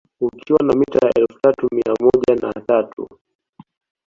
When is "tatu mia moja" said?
1.41-2.35